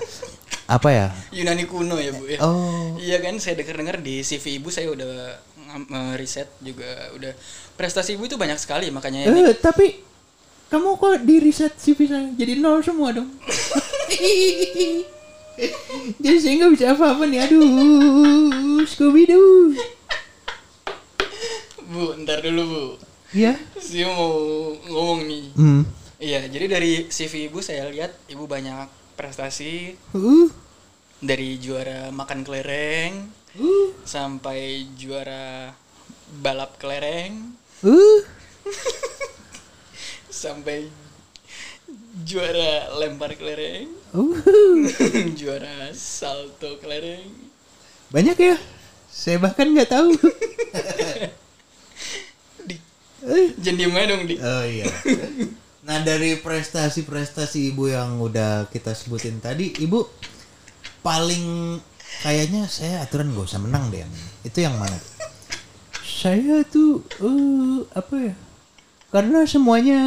apa 0.66 0.88
ya? 0.90 1.08
Yunani 1.30 1.64
kuno 1.64 1.96
ya, 1.96 2.10
Bu 2.12 2.26
ya. 2.26 2.38
Oh, 2.42 2.98
Iya 2.98 3.22
kan, 3.22 3.38
saya 3.38 3.54
dengar-dengar 3.56 4.02
di 4.02 4.26
CV 4.26 4.58
ibu 4.58 4.68
saya 4.74 4.90
udah 4.90 5.38
eh, 5.72 6.12
riset 6.18 6.50
juga 6.60 7.14
udah 7.14 7.32
prestasi 7.78 8.18
ibu 8.18 8.26
itu 8.26 8.34
banyak 8.34 8.58
sekali 8.58 8.88
makanya 8.90 9.28
ini 9.30 9.52
eh, 9.52 9.56
tapi 9.56 10.02
kamu 10.66 10.98
kok 10.98 11.22
di 11.22 11.36
riset 11.38 11.72
CV 11.78 11.98
saya 12.10 12.26
jadi 12.34 12.58
nol 12.58 12.82
semua 12.82 13.14
dong. 13.14 13.30
jadi 16.22 16.36
saya 16.38 16.54
nggak 16.60 16.72
bisa 16.76 16.86
apa-apa 16.92 17.24
nih. 17.24 17.40
Aduh, 17.48 18.84
Scooby 18.84 19.24
Doo. 19.24 19.72
Bu, 21.86 22.12
ntar 22.22 22.44
dulu 22.44 22.62
Bu. 22.66 22.84
Ya. 23.32 23.56
Saya 23.80 24.10
mau 24.12 24.36
ngomong 24.88 25.20
nih. 25.26 25.44
Hmm. 25.56 25.82
Iya, 26.16 26.48
jadi 26.48 26.66
dari 26.66 26.92
CV 27.12 27.52
ibu 27.52 27.60
saya 27.60 27.88
lihat 27.92 28.16
ibu 28.32 28.48
banyak 28.48 28.88
prestasi 29.16 29.96
Uh. 30.16 30.48
dari 31.20 31.60
juara 31.60 32.08
makan 32.12 32.44
kelereng 32.44 33.28
Uh. 33.56 33.92
sampai 34.04 34.88
juara 34.96 35.72
balap 36.40 36.76
kelereng 36.80 37.56
Uh. 37.84 38.20
sampai 40.32 40.88
juara 42.26 42.90
lempar 42.98 43.38
kelereng, 43.38 43.86
Uh. 44.10 44.34
juara 45.38 45.94
salto 45.94 46.82
kelereng. 46.82 47.30
Banyak 48.10 48.34
ya? 48.34 48.56
Saya 49.06 49.38
bahkan 49.38 49.70
nggak 49.70 49.88
tahu. 49.88 50.10
Dik, 52.68 52.80
Eh. 53.26 53.48
jangan 53.58 53.78
diem 53.78 53.94
aja 53.94 54.06
dong, 54.10 54.22
Dik. 54.26 54.38
Oh 54.38 54.64
iya. 54.64 54.86
Nah 55.86 56.02
dari 56.02 56.34
prestasi-prestasi 56.36 57.70
ibu 57.70 57.86
yang 57.86 58.18
udah 58.18 58.66
kita 58.68 58.90
sebutin 58.90 59.38
tadi, 59.38 59.70
ibu 59.78 60.02
paling 61.00 61.78
kayaknya 62.22 62.66
saya 62.66 63.06
aturan 63.06 63.30
gak 63.30 63.46
usah 63.46 63.62
menang 63.62 63.94
deh. 63.94 64.02
Itu 64.42 64.66
yang 64.66 64.74
mana? 64.74 64.98
Saya 66.02 66.66
tuh 66.66 67.06
eh 67.22 67.86
apa 67.94 68.14
ya? 68.18 68.34
Karena 69.12 69.46
semuanya 69.46 70.00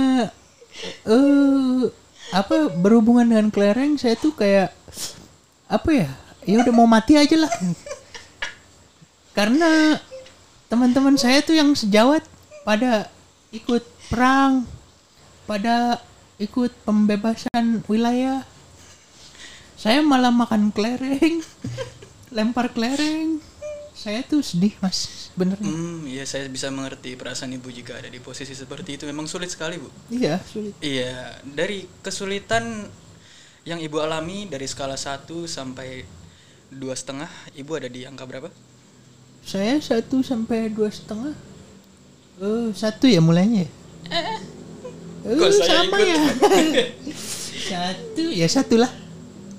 eh 1.07 1.81
apa 2.29 2.69
berhubungan 2.69 3.25
dengan 3.25 3.47
kelereng, 3.49 3.97
saya 3.97 4.13
tuh 4.17 4.33
kayak 4.33 4.73
apa 5.65 5.89
ya? 5.89 6.09
Ya 6.45 6.61
udah 6.61 6.73
mau 6.73 6.85
mati 6.89 7.17
aja 7.17 7.35
lah. 7.35 7.53
Karena 9.33 9.97
teman-teman 10.69 11.17
saya 11.17 11.41
tuh 11.41 11.57
yang 11.57 11.73
sejawat 11.73 12.25
pada 12.65 13.09
ikut 13.49 13.81
perang 14.09 14.65
pada 15.49 15.97
ikut 16.37 16.69
pembebasan 16.85 17.81
wilayah. 17.89 18.45
Saya 19.73 20.05
malah 20.05 20.29
makan 20.29 20.69
kelereng, 20.69 21.41
lempar 22.35 22.69
kelereng. 22.69 23.41
Saya 23.99 24.23
tuh 24.23 24.39
sedih 24.39 24.71
mas, 24.79 25.27
bener. 25.35 25.59
Hmm, 25.59 26.07
iya 26.07 26.23
saya 26.23 26.47
bisa 26.47 26.71
mengerti 26.71 27.19
perasaan 27.19 27.51
ibu 27.51 27.67
jika 27.67 27.99
ada 27.99 28.07
di 28.07 28.23
posisi 28.23 28.55
seperti 28.55 28.95
itu. 28.95 29.03
Memang 29.03 29.27
sulit 29.27 29.51
sekali 29.51 29.75
bu. 29.75 29.91
Iya 30.07 30.39
sulit. 30.47 30.71
Iya, 30.79 31.35
dari 31.43 31.83
kesulitan 31.99 32.87
yang 33.67 33.83
ibu 33.83 33.99
alami 33.99 34.47
dari 34.47 34.63
skala 34.71 34.95
1 34.95 35.27
sampai 35.51 36.07
dua 36.71 36.95
setengah, 36.95 37.27
ibu 37.59 37.75
ada 37.75 37.91
di 37.91 38.07
angka 38.07 38.23
berapa? 38.23 38.47
Saya 39.43 39.75
satu 39.83 40.23
sampai 40.23 40.71
dua 40.71 40.87
setengah. 40.87 41.35
Eh 42.39 42.71
satu 42.71 43.03
ya 43.03 43.19
mulainya. 43.19 43.67
ya? 44.07 44.39
Eh, 45.27 45.35
Kok 45.35 45.51
saya 45.51 45.83
sama 45.83 45.97
ikut? 45.99 46.07
ya. 46.07 46.87
satu 47.75 48.23
ya 48.31 48.47
satu 48.47 48.75
lah. 48.79 48.91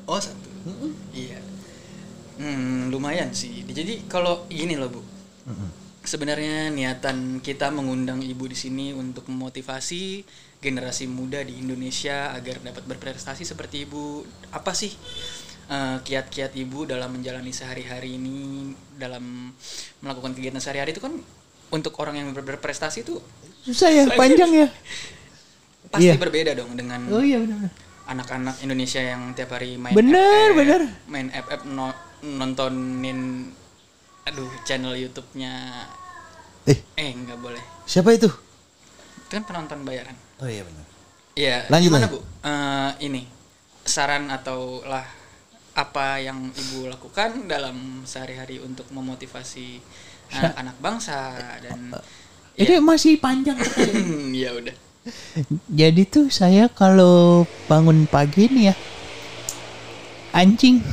Oh 0.08 0.16
satu. 0.16 0.48
Iya. 1.12 1.29
Hmm, 2.40 2.88
lumayan 2.88 3.30
sih. 3.30 3.62
Jadi 3.62 4.08
kalau 4.08 4.48
gini 4.48 4.72
loh 4.72 4.88
bu, 4.88 5.02
sebenarnya 6.00 6.72
niatan 6.72 7.38
kita 7.38 7.68
mengundang 7.68 8.24
ibu 8.24 8.48
di 8.48 8.56
sini 8.56 8.86
untuk 8.90 9.28
memotivasi 9.28 10.24
generasi 10.56 11.04
muda 11.04 11.40
di 11.40 11.56
Indonesia 11.56 12.32
agar 12.32 12.60
dapat 12.60 12.84
berprestasi 12.86 13.44
seperti 13.44 13.84
ibu. 13.84 14.24
Apa 14.50 14.72
sih 14.72 14.88
eh, 15.68 15.96
kiat-kiat 16.00 16.56
ibu 16.56 16.88
dalam 16.88 17.12
menjalani 17.12 17.52
sehari-hari 17.52 18.16
ini, 18.16 18.72
dalam 18.96 19.52
melakukan 20.00 20.32
kegiatan 20.32 20.58
sehari-hari 20.58 20.90
itu 20.90 21.00
kan 21.00 21.12
untuk 21.70 21.92
orang 22.00 22.16
yang 22.16 22.28
ber- 22.32 22.42
berprestasi 22.46 23.04
itu 23.04 23.20
Susah 23.60 23.92
ya, 23.92 24.08
panjang 24.18 24.50
ya. 24.56 24.68
pasti 25.86 26.08
Iya. 26.08 26.16
berbeda 26.16 26.56
dong 26.56 26.72
dengan 26.72 27.04
Oh 27.10 27.20
iya 27.20 27.36
benar. 27.36 27.68
anak-anak 28.06 28.58
Indonesia 28.60 28.98
yang 28.98 29.30
tiap 29.32 29.52
hari 29.52 29.76
main 29.76 29.92
Bener, 29.92 30.50
FF, 30.50 30.56
bener. 30.56 30.80
main 31.06 31.28
FF 31.28 31.62
no- 31.68 32.08
nontonin 32.22 33.48
aduh 34.22 34.50
channel 34.62 34.92
YouTube-nya 34.92 35.52
Eh 36.64 36.76
eh 36.94 37.10
nggak 37.10 37.38
boleh 37.38 37.62
siapa 37.84 38.12
itu? 38.12 38.28
itu 38.28 39.30
kan 39.30 39.42
penonton 39.42 39.80
bayaran 39.82 40.14
Oh 40.38 40.48
iya 40.48 40.60
benar. 40.62 40.84
iya 41.34 41.56
Lanjut, 41.68 41.88
gimana 41.88 42.06
lanjut. 42.06 42.20
bu 42.20 42.20
Eh, 42.40 42.90
ini 43.04 43.22
saran 43.80 44.28
atau 44.28 44.80
lah 44.82 45.04
apa 45.70 46.18
yang 46.18 46.50
ibu 46.50 46.84
lakukan 46.86 47.46
dalam 47.46 48.02
sehari-hari 48.02 48.58
untuk 48.58 48.88
memotivasi 48.90 49.80
anak-anak 50.30 50.76
bangsa 50.78 51.18
dan 51.60 51.94
Ini 52.52 52.76
masih 52.78 53.16
panjang. 53.16 53.56
ya 54.36 54.52
udah 54.52 54.76
Jadi 55.70 56.02
tuh 56.04 56.28
saya 56.28 56.68
kalau 56.68 57.48
bangun 57.64 58.04
pagi 58.04 58.46
nih 58.46 58.68
ya 58.68 58.74
anjing. 60.32 60.84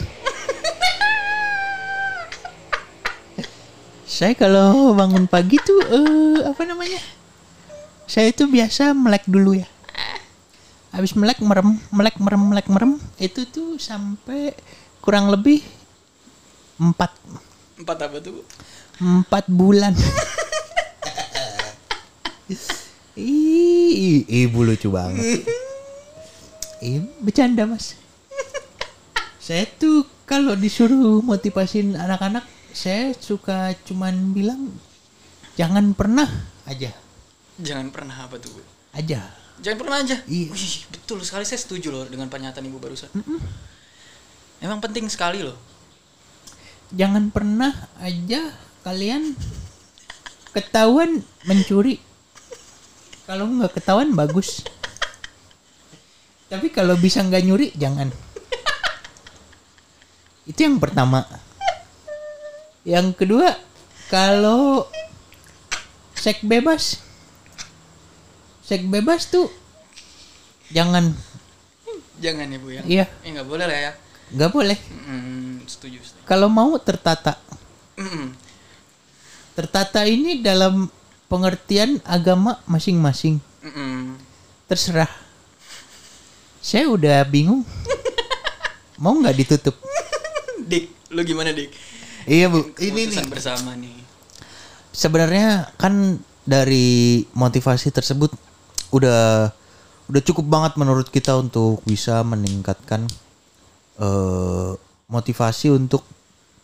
Saya 4.08 4.34
kalau 4.40 4.96
bangun 4.96 5.28
pagi 5.28 5.60
tuh 5.60 5.84
eh 5.84 6.48
apa 6.48 6.64
namanya? 6.64 6.98
Saya 8.08 8.32
tuh 8.32 8.48
biasa 8.48 8.96
melek 8.96 9.28
dulu 9.28 9.60
ya. 9.60 9.68
Habis 10.96 11.12
melek 11.20 11.44
merem, 11.44 11.76
melek 11.92 12.16
merem, 12.18 12.42
melek 12.48 12.68
merem 12.72 12.96
itu 13.20 13.44
tuh 13.52 13.76
sampai 13.76 14.56
kurang 15.04 15.28
lebih 15.28 15.60
empat 16.80 17.12
empat 17.78 17.98
apa 18.08 18.18
tuh 18.24 18.48
empat 18.98 19.46
bulan. 19.52 19.92
Ih, 23.18 24.24
ibu 24.24 24.64
lucu 24.64 24.88
banget. 24.88 25.44
Ih, 26.80 27.04
bercanda 27.20 27.68
mas. 27.68 28.00
Saya 29.44 29.68
tuh 29.68 30.08
kalau 30.24 30.56
disuruh 30.56 31.20
motivasin 31.26 31.98
anak-anak, 31.98 32.46
saya 32.78 33.10
suka 33.18 33.74
cuman 33.90 34.38
bilang 34.38 34.70
jangan 35.58 35.98
pernah 35.98 36.30
aja, 36.70 36.94
jangan 37.58 37.90
pernah 37.90 38.14
apa 38.14 38.38
tuh 38.38 38.62
aja. 38.94 39.34
Jangan 39.58 39.78
pernah 39.82 39.98
aja. 40.06 40.22
Iya. 40.30 40.54
Wih, 40.54 40.86
betul 40.94 41.18
sekali 41.26 41.42
saya 41.42 41.58
setuju 41.58 41.90
loh 41.90 42.06
dengan 42.06 42.30
pernyataan 42.30 42.62
ibu 42.70 42.78
barusan. 42.78 43.10
Emang 44.62 44.78
penting 44.78 45.10
sekali 45.10 45.42
loh. 45.42 45.58
Jangan 46.94 47.34
pernah 47.34 47.74
aja 47.98 48.54
kalian 48.86 49.34
ketahuan 50.54 51.26
mencuri. 51.50 51.98
Kalau 53.26 53.50
nggak 53.50 53.82
ketahuan 53.82 54.14
bagus. 54.14 54.62
Tapi 56.54 56.70
kalau 56.70 56.94
bisa 56.94 57.26
nggak 57.26 57.42
nyuri 57.42 57.74
jangan. 57.74 58.14
Itu 60.46 60.70
yang 60.70 60.78
pertama. 60.78 61.26
Yang 62.88 63.20
kedua, 63.20 63.52
kalau 64.08 64.88
seks 66.16 66.40
bebas, 66.40 67.04
seks 68.64 68.88
bebas 68.88 69.28
tuh 69.28 69.52
jangan, 70.72 71.12
Jangan 72.18 72.50
ya 72.50 72.58
bu 72.58 72.70
ya. 72.74 72.82
Iya. 72.88 73.06
Eh 73.22 73.30
nggak 73.36 73.48
boleh 73.48 73.66
lah 73.68 73.78
ya. 73.78 73.92
nggak 74.28 74.52
boleh. 74.52 74.78
Mm, 75.06 75.68
setuju. 75.68 76.00
setuju. 76.02 76.24
Kalau 76.26 76.48
mau 76.48 76.74
tertata, 76.82 77.38
Mm-mm. 78.00 78.34
tertata 79.54 80.08
ini 80.08 80.42
dalam 80.42 80.90
pengertian 81.28 82.02
agama 82.08 82.58
masing-masing. 82.66 83.38
Mm-mm. 83.62 84.16
Terserah. 84.66 85.12
Saya 86.64 86.88
udah 86.92 87.24
bingung. 87.24 87.64
Mau 89.04 89.14
nggak 89.14 89.38
ditutup? 89.40 89.78
Dik, 90.68 91.14
lu 91.14 91.22
gimana 91.24 91.54
dik? 91.54 91.72
Iya 92.28 92.52
bu. 92.52 92.76
Keputusan 92.76 93.32
bersama 93.32 93.72
nih. 93.80 93.96
sebenarnya 94.92 95.72
kan 95.78 96.18
dari 96.42 97.22
motivasi 97.32 97.94
tersebut 97.94 98.34
udah 98.90 99.52
udah 100.08 100.22
cukup 100.24 100.46
banget 100.48 100.74
menurut 100.76 101.08
kita 101.08 101.38
untuk 101.38 101.80
bisa 101.86 102.24
meningkatkan 102.26 103.06
eh, 104.00 104.72
motivasi 105.08 105.72
untuk 105.72 106.02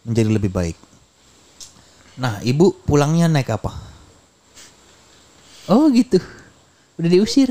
menjadi 0.04 0.30
lebih 0.34 0.52
baik. 0.52 0.78
Nah, 2.20 2.42
ibu 2.44 2.76
pulangnya 2.84 3.30
naik 3.30 3.54
apa? 3.54 3.72
Oh 5.70 5.88
gitu, 5.94 6.20
udah 7.00 7.10
diusir. 7.10 7.50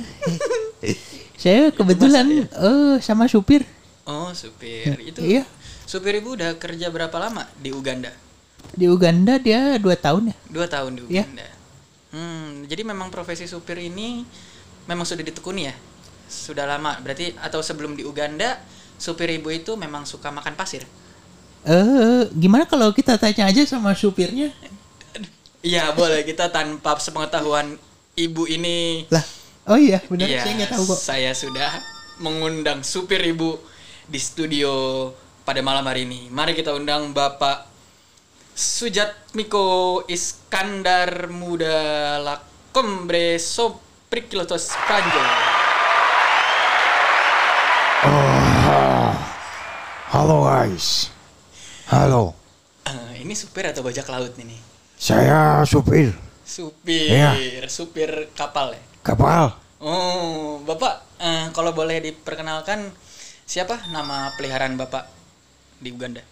Saya 1.42 1.72
kebetulan 1.74 2.46
eh 2.50 2.96
sama 3.00 3.26
supir. 3.26 3.64
Oh 4.04 4.30
supir 4.34 4.98
itu. 5.00 5.18
Iya. 5.22 5.44
Supir 5.92 6.24
ibu 6.24 6.32
udah 6.32 6.56
kerja 6.56 6.88
berapa 6.88 7.12
lama 7.20 7.44
di 7.60 7.68
Uganda? 7.68 8.08
Di 8.72 8.88
Uganda 8.88 9.36
dia 9.36 9.76
dua 9.76 9.92
tahun 9.92 10.32
ya. 10.32 10.36
Dua 10.48 10.64
tahun 10.64 10.96
di 10.96 11.00
Iya. 11.12 11.28
Uganda. 11.28 11.48
Hmm, 12.16 12.64
jadi 12.64 12.80
memang 12.80 13.12
profesi 13.12 13.44
supir 13.44 13.76
ini 13.76 14.24
memang 14.88 15.04
sudah 15.04 15.20
ditekuni 15.20 15.68
ya? 15.68 15.76
Sudah 16.32 16.64
lama. 16.64 16.96
Berarti 17.04 17.36
atau 17.36 17.60
sebelum 17.60 17.92
di 17.92 18.08
Uganda 18.08 18.56
supir 18.96 19.36
ibu 19.36 19.52
itu 19.52 19.76
memang 19.76 20.08
suka 20.08 20.32
makan 20.32 20.56
pasir? 20.56 20.88
Eh, 21.68 22.24
gimana 22.40 22.64
kalau 22.64 22.88
kita 22.96 23.20
tanya 23.20 23.52
aja 23.52 23.60
sama 23.68 23.92
supirnya? 23.92 24.48
Iya 25.60 25.92
boleh 25.92 26.24
kita 26.24 26.48
tanpa 26.48 26.96
sepengetahuan 26.96 27.76
ibu 28.16 28.48
ini. 28.48 29.04
Lah, 29.12 29.22
oh 29.68 29.76
iya, 29.76 30.00
benar. 30.08 30.24
Iya, 30.24 30.40
Saya 30.40 30.52
nggak 30.56 30.72
tahu 30.72 30.84
kok. 30.88 30.98
Saya 31.04 31.36
sudah 31.36 31.68
mengundang 32.16 32.80
supir 32.80 33.20
ibu 33.28 33.60
di 34.08 34.16
studio 34.16 34.72
pada 35.42 35.60
malam 35.60 35.82
hari 35.82 36.06
ini. 36.06 36.30
Mari 36.30 36.54
kita 36.54 36.70
undang 36.74 37.10
Bapak 37.10 37.66
Sujat 38.52 39.32
Miko 39.32 40.00
Iskandar 40.06 41.26
Muda 41.32 41.78
Lakombre 42.20 43.40
Soprik 43.40 44.28
Kilotos 44.28 44.70
Pranjo. 44.86 45.22
Halo 50.12 50.44
guys. 50.44 51.08
Halo. 51.88 52.36
Eh, 52.84 53.24
ini 53.24 53.32
supir 53.32 53.64
atau 53.64 53.80
bajak 53.80 54.06
laut 54.12 54.36
ini? 54.36 54.58
Saya 54.94 55.64
supir 55.66 56.12
Supir, 56.42 57.08
Iya. 57.10 57.64
supir 57.66 58.28
kapal 58.36 58.76
ya. 58.76 58.82
kapal. 59.02 59.56
Oh, 59.82 60.60
Bapak, 60.62 61.02
eh, 61.18 61.48
kalau 61.50 61.72
boleh 61.72 61.98
diperkenalkan 61.98 62.92
siapa 63.42 63.88
nama 63.90 64.30
peliharaan 64.36 64.76
Bapak 64.76 65.21
di 65.82 65.90
Uganda? 65.90 66.22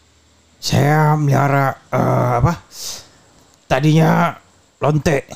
Saya 0.62 1.18
melihara 1.18 1.74
eh, 1.90 2.32
apa? 2.38 2.54
Tadinya 3.66 4.38
lonte. 4.78 5.26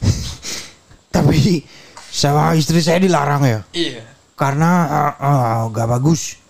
Tapi 1.14 1.60
sama 2.08 2.56
istri 2.56 2.80
saya 2.80 3.04
dilarang 3.04 3.44
ya. 3.44 3.60
Iya. 3.76 4.02
Karena 4.32 4.70
eh, 4.88 5.14
eh, 5.20 5.60
gak 5.76 5.88
bagus. 6.00 6.40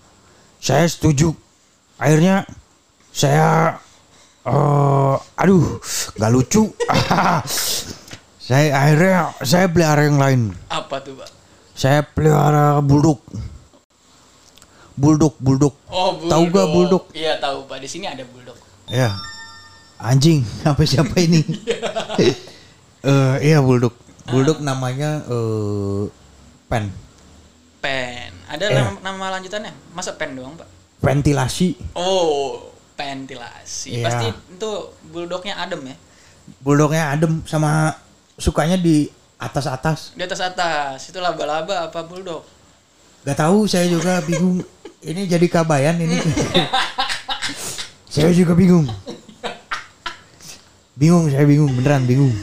Saya 0.62 0.86
setuju. 0.86 1.34
Akhirnya 1.98 2.46
saya 3.10 3.74
eh 4.46 5.16
aduh, 5.18 5.82
gak 6.14 6.30
lucu. 6.30 6.70
saya 8.48 8.66
akhirnya 8.72 9.34
saya 9.42 9.66
pelihara 9.66 10.06
yang 10.06 10.18
lain. 10.22 10.40
Apa 10.70 11.02
tuh, 11.02 11.18
Pak? 11.18 11.30
Saya 11.74 12.06
pelihara 12.06 12.78
bulldog. 12.82 13.22
Bulldog, 14.98 15.34
bulldog. 15.38 15.74
Oh, 15.86 16.18
Tahu 16.26 16.42
gak 16.50 16.66
bulldog? 16.68 17.04
Iya, 17.14 17.38
tahu 17.38 17.64
Pak. 17.64 17.78
Di 17.78 17.88
sini 17.88 18.10
ada 18.10 18.26
bulldog. 18.26 18.58
Ya. 18.90 19.14
Anjing, 19.96 20.42
apa 20.68 20.82
siapa 20.82 21.14
ini? 21.18 21.42
Eh, 22.98 23.36
iya 23.46 23.62
bulldog. 23.62 23.94
Bulldog 24.26 24.58
namanya 24.58 25.22
eh 25.22 26.02
pen. 26.66 26.90
Pen. 27.78 28.34
Ada 28.50 28.64
Eh. 28.66 28.74
nama, 28.74 28.90
nama 29.00 29.24
lanjutannya? 29.38 29.70
Masa 29.94 30.18
pen 30.18 30.34
doang, 30.34 30.58
Pak? 30.58 30.66
Ventilasi. 30.98 31.78
Oh, 31.94 32.74
ventilasi. 32.98 34.02
Iya. 34.02 34.04
Pasti 34.10 34.26
itu 34.34 34.70
bulldognya 35.14 35.62
adem 35.62 35.94
ya. 35.94 35.96
Bulldognya 36.58 37.14
adem 37.14 37.38
sama 37.46 37.94
sukanya 38.34 38.74
di 38.74 39.06
atas-atas. 39.38 40.18
Di 40.18 40.26
atas 40.26 40.42
atas. 40.42 41.06
Itu 41.06 41.22
laba-laba 41.22 41.86
apa 41.86 42.02
bulldog? 42.02 42.42
Gak 43.22 43.38
tahu 43.38 43.70
saya 43.70 43.86
juga 43.86 44.18
bingung. 44.26 44.58
Ini 44.98 45.30
jadi 45.30 45.46
kabayan 45.46 45.94
ini. 46.02 46.18
Saya 48.10 48.34
juga 48.34 48.58
bingung. 48.58 48.90
bingung, 50.98 51.30
saya 51.30 51.46
bingung, 51.46 51.70
beneran 51.70 52.02
bingung. 52.02 52.34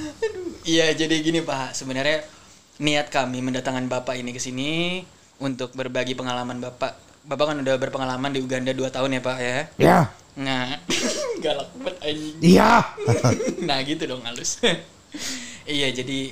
Iya, 0.63 0.95
jadi 0.95 1.19
gini 1.19 1.43
Pak. 1.43 1.75
Sebenarnya 1.75 2.23
niat 2.79 3.11
kami 3.11 3.43
mendatangkan 3.43 3.91
Bapak 3.91 4.15
ini 4.15 4.31
ke 4.31 4.39
sini 4.39 5.03
untuk 5.43 5.75
berbagi 5.75 6.15
pengalaman 6.15 6.63
Bapak. 6.63 6.95
Bapak 7.27 7.51
kan 7.51 7.57
udah 7.59 7.75
berpengalaman 7.75 8.31
di 8.31 8.39
Uganda 8.39 8.71
2 8.71 8.87
tahun 8.87 9.19
ya 9.19 9.21
Pak 9.21 9.37
ya. 9.43 9.57
Ya. 9.75 9.99
Nah, 10.39 10.79
galak 11.43 11.71
banget 11.75 11.95
anjing. 12.07 12.39
Iya. 12.39 12.71
nah 13.67 13.77
gitu 13.83 14.03
dong 14.07 14.23
halus. 14.23 14.63
iya 15.67 15.91
jadi 15.91 16.31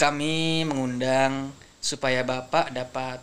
kami 0.00 0.64
mengundang 0.64 1.52
supaya 1.80 2.24
bapak 2.24 2.72
dapat 2.72 3.20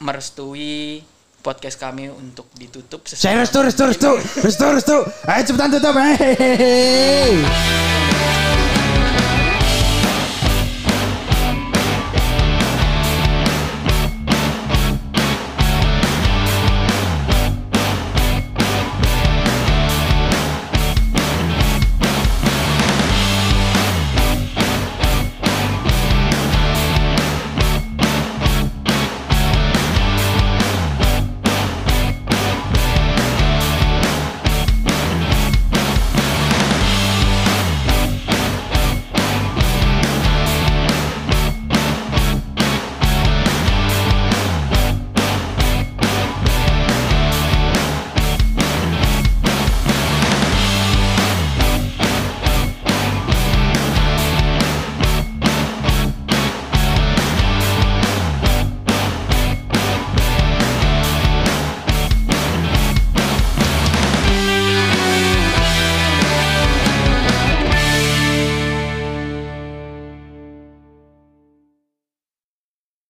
merestui 0.00 1.04
podcast 1.40 1.80
kami 1.80 2.12
untuk 2.12 2.52
ditutup 2.54 3.08
Saya 3.08 3.40
restu, 3.40 3.64
restu, 3.64 3.88
restu, 3.88 4.10
restu, 4.44 4.66
restu. 4.70 4.96
Ayo 5.24 5.42
cepetan 5.48 5.72
tutup. 5.72 5.96
Hehehe. 5.96 7.40